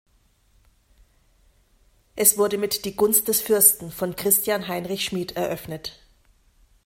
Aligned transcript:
Es 2.15 2.35
wurde 2.39 2.57
mit 2.57 2.85
"Die 2.85 2.95
Gunst 2.95 3.27
des 3.27 3.39
Fürsten" 3.39 3.91
von 3.91 4.15
Christian 4.15 4.67
Heinrich 4.67 5.03
Schmid 5.05 5.33
eröffnet. 5.33 5.99